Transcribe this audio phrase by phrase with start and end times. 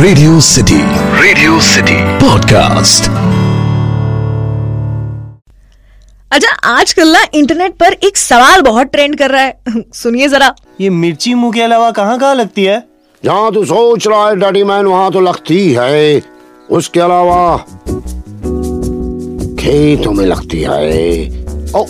[0.00, 0.76] Radio City
[1.22, 3.08] Radio City podcast
[6.32, 9.60] अच्छा आजकल ना इंटरनेट पर एक सवाल बहुत ट्रेंड कर रहा है।
[9.94, 12.84] सुनिए जरा। ये मिर्ची मुँह के अलावा कहाँ कहाँ लगती है?
[13.24, 16.22] जहाँ तू सोच रहा है डैडी मैन वहाँ तो लगती है।
[16.70, 17.56] उसके अलावा
[19.62, 21.26] खेतों में लगती है।
[21.74, 21.86] ओ,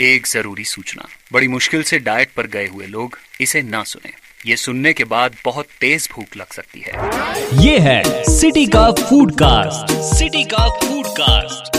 [0.00, 4.56] एक ज़रूरी सूचना। बड़ी मुश्किल से डाइट पर गए हुए लोग इसे ना सुने। ये
[4.56, 9.92] सुनने के बाद बहुत तेज भूख लग सकती है। ये है सिटी का फ़ूड कास्ट
[10.08, 11.76] सिटी का फ़ूड कास्ट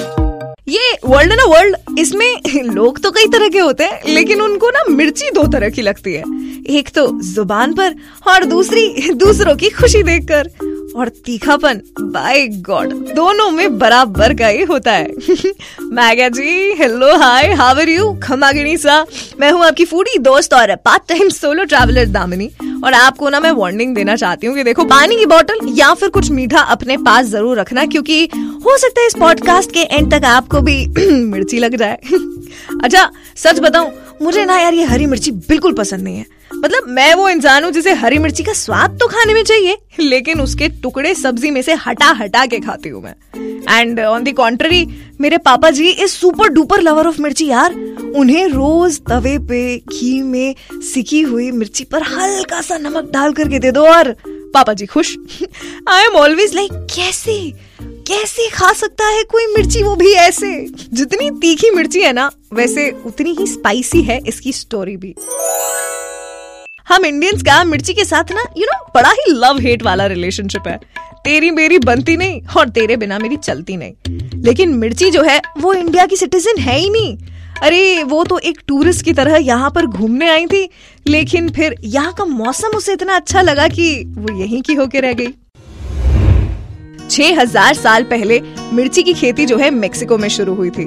[0.69, 4.83] ये वर्ल्ड ना वर्ल्ड इसमें लोग तो कई तरह के होते हैं लेकिन उनको ना
[4.89, 6.23] मिर्ची दो तरह की लगती है।
[6.69, 7.95] एक तो ज़ुबान पर
[8.27, 10.49] और दूसरी दूसरों की खुशी देखकर।
[10.97, 15.07] और तीखापन बाय गॉड दोनों में बराबर का ही होता है।
[15.81, 19.05] मैगा जी hello hi how are you खमागिनी सा।
[19.39, 22.49] मैं हूँ आपकी फूडी दोस्त और part time solo traveller Damini.
[22.83, 26.09] और आपको ना मैं वार्निंग देना चाहती हूँ कि देखो, पानी की बोतल या फिर
[26.09, 28.23] कुछ मीठा अपने पास ज़रूर रखना, क्योंकि
[28.65, 31.99] हो सकता है इस पॉडकास्ट के एंड तक आपको भी मिर्ची लग जाए।
[32.83, 36.25] अच्छा सच बताऊँ, मुझे ना यार ये हरी मिर्ची बिल्कुल पसंद नहीं है।
[36.57, 40.41] मतलब मैं वो इंसान हूँ जिसे हरी मिर्ची का स्वाद तो खाने में चाहिए, लेकिन
[40.41, 43.15] उसके टुकड़े सब्ज़ी में से हटा हटा के खाती हूँ मैं।
[43.69, 44.85] एंड ऑन दी कॉन्ट्ररी
[45.21, 47.73] मेरे पापा जी is super duper lover of mirchi यार,
[48.15, 53.59] उन्हें रोज तवे पे, घी में सिकी हुई मिर्ची पर हल्का सा नमक डाल करके
[53.59, 54.15] दे दो और
[54.53, 55.15] पापा जी खुश।
[55.89, 57.39] आई एम ऑलवेज लाइक कैसे?
[58.07, 60.51] कैसे खा सकता है कोई मिर्ची वो भी ऐसे?
[60.93, 65.13] जितनी तीखी मिर्ची है ना, वैसे उतनी ही स्पाइसी है इसकी स्टोरी भी।
[66.89, 70.67] हम इंडियंस का मिर्ची के साथ ना यू नो बड़ा ही लव हेट वाला रिलेशनशिप
[70.67, 70.79] है।
[71.23, 73.93] तेरी मेरी बनती नहीं और तेरे बिना मेरी चलती नहीं।
[74.41, 77.17] लेकिन मिर्ची जो है, वो इंडिया की सिटीजन है ही नहीं।
[77.63, 80.69] अरे, वो तो एक टूरिस्ट की तरह यहाँ पर घूमने आई थी,
[81.07, 85.13] लेकिन फिर यहाँ का मौसम उसे इतना अच्छा लगा कि वो यहीं की होके रह
[85.13, 85.27] गई।
[87.17, 88.39] छह हज़ार साल पहले
[88.73, 90.85] मिर्ची की खेती जो है मेक्सिको में शुरू हुई थी।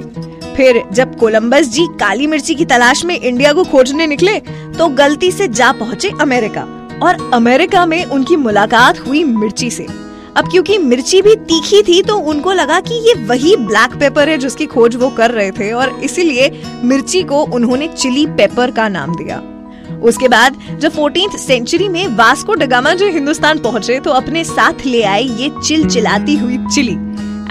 [0.55, 4.37] फिर जब कोलंबस जी काली मिर्ची की तलाश में इंडिया को खोजने निकले
[4.77, 6.61] तो गलती से जा पहुँचे अमेरिका।
[7.03, 9.87] और अमेरिका में उनकी मुलाकात हुई मिर्ची से।
[10.37, 14.37] अब क्योंकि मिर्ची भी तीखी थी तो उनको लगा कि ये वही ब्लैक पेपर है
[14.37, 16.51] जिसकी खोज वो कर रहे थे, और इसीलिए
[16.83, 19.41] मिर्ची को उन्होंने चिली पेपर का नाम दिया।
[20.01, 25.03] उसके बाद, जब फोर्टीन सेंचुरी में वास्को डगामा जो हिंदुस्तान पहुँचे तो अपने साथ ले
[25.03, 26.95] आए ये चिल चिलाती हुई chilli.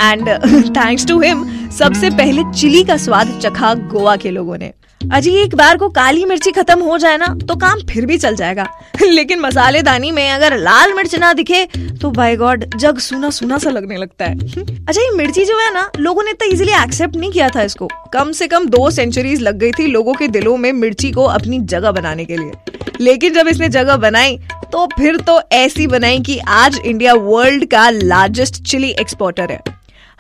[0.03, 0.29] And
[0.77, 4.73] thanks to him सबसे पहले चिली का स्वाद चखा गोवा के लोगों ने।
[5.13, 8.35] अजी, एक बार को काली मिर्ची खत्म हो जाए ना तो काम फिर भी चल
[8.37, 8.67] जाएगा।
[9.03, 11.65] लेकिन मसालेदानी में अगर लाल मिर्च ना दिखे
[12.03, 14.39] तो बाय गॉड जग सुना सुना सा लगने लगता है।
[14.89, 17.89] अच्छा ये मिर्ची जो है ना, लोगों ने इतना इजीली एक्सेप्ट नहीं किया था इसको।
[18.13, 21.59] कम से कम दो सेंचुरीज लग गई थी लोगों के दिलों में मिर्ची को अपनी
[21.59, 22.53] जगह बनाने के लिए।
[23.01, 24.39] लेकिन जब इसने जगह बनाई
[24.73, 29.61] तो फिर तो ऐसी बनाई कि आज इंडिया वर्ल्ड का लार्जेस्ट चिली एक्सपोर्टर है।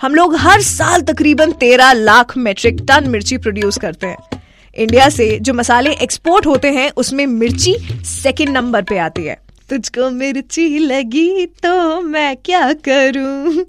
[0.00, 4.40] हम लोग हर साल तकरीबन तेरह लाख मेट्रिक टन मिर्ची प्रोड्यूस करते हैं।
[4.76, 7.74] इंडिया से जो मसाले एक्सपोर्ट होते हैं, उसमें मिर्ची
[8.04, 9.36] सेकंड नंबर पे आती है।
[9.70, 13.64] तुझको मिर्ची लगी तो मैं क्या करूँ?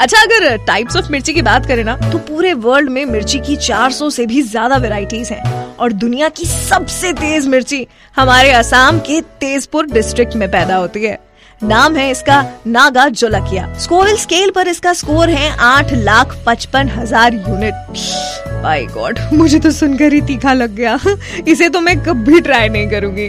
[0.00, 3.56] अच्छा अगर टाइप्स ऑफ़ मिर्ची की बात करें ना तो पूरे वर्ल्ड में मिर्ची की
[3.58, 9.20] 400 से भी ज़्यादा वेराइटीज हैं। और दुनिया की सबसे तेज मिर्ची हमारे असम के
[9.40, 11.18] तेजपुर डिस्ट्रिक्ट में पैदा होती है।
[11.62, 17.34] नाम है इसका नागा जोलकिया। स्कोरल स्केल पर इसका स्कोर है आठ लाख पचपन हज़ार
[17.34, 17.74] यूनिट
[18.62, 20.98] बाय गॉड मुझे तो सुनकर ही तीखा लग गया।
[21.48, 23.26] इसे तो मैं कभी ट्राई नहीं करूँगी।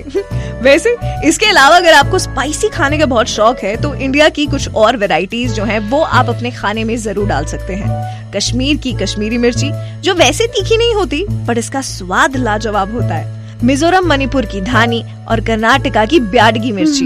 [0.62, 4.70] वैसे, इसके अलावा अगर आपको स्पाइसी खाने का बहुत शौक है तो इंडिया की कुछ
[4.70, 8.94] और वेराइटीज जो हैं, वो आप अपने खाने में ज़रूर डाल सकते हैं। कश्मीर की
[8.94, 9.72] कश्मीरी मिर्ची,
[10.02, 15.04] जो वैसे तीखी नहीं होती, पर इसका स्वाद लाजवाब होता है। मिजोरम मणिपुर की धानी
[15.30, 17.06] और कर्नाटका की ब्याडगी मिर्ची।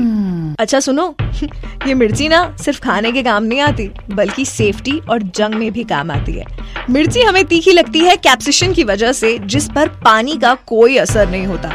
[0.59, 1.15] अच्छा सुनो।
[1.87, 5.83] ये मिर्ची ना सिर्फ़ खाने के काम नहीं आती, बल्कि सेफ्टी और जंग में भी
[5.83, 6.45] काम आती है।
[6.89, 11.29] मिर्ची हमें तीखी लगती है कैप्सिशन की वजह से, जिस पर पानी का कोई असर
[11.29, 11.73] नहीं होता।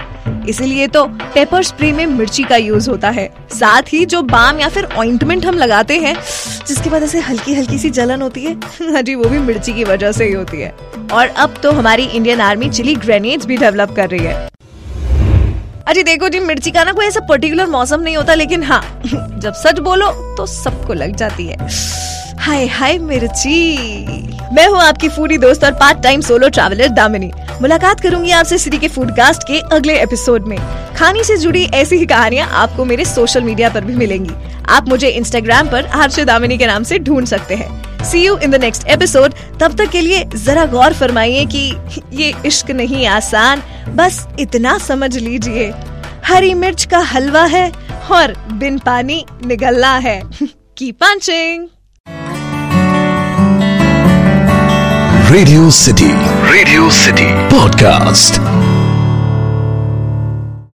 [0.48, 4.68] इसीलिए तो पेपर स्प्रे में मिर्ची का यूज़ होता है। साथ ही जो बाम या
[4.68, 6.14] फिर ऑइंटमेंट हम लगाते हैं,
[6.68, 9.84] जिसके बाद ऐसे हल्की हल्की सी जलन होती है हाँ जी, वो भी मिर्ची की
[9.84, 10.74] वजह से ही होती है।
[11.12, 14.49] और अब तो हमारी इंडियन आर्मी चिली ग्रेनेड्स भी डेवलप कर रही है।
[15.90, 19.52] अरे देखो जी, मिर्ची का ना कोई ऐसा पर्टिकुलर मौसम नहीं होता, लेकिन हाँ जब
[19.52, 21.56] सच बोलो तो सबको लग जाती है।
[22.38, 23.56] हाय हाय मिर्ची।
[24.54, 27.30] मैं हूँ आपकी फूडी दोस्त और part time solo traveller Damini.
[27.62, 30.58] मुलाकात करूँगी आपसे सिटी के फ़ूड कास्ट के अगले एपिसोड में।
[30.96, 34.34] खाने से जुड़ी ऐसी ही कहानियाँ आपको मेरे सोशल मीडिया पर भी मिलेंगी।
[34.68, 38.50] आप मुझे इंस्टाग्राम पर हर्ष दामिनी के नाम से ढूंढ सकते हैं। See you in
[38.50, 41.76] the next episode तब तक के लिए जरा गौर फरमाइए कि
[42.12, 45.72] ये इश्क नहीं आसान। बस इतना समझ लीजिए।
[46.26, 47.70] हरी मिर्च का हलवा है
[48.12, 50.20] और बिन पानी निगलना है।
[50.78, 51.68] की punching
[55.30, 56.10] Radio City
[56.52, 58.40] Radio City podcast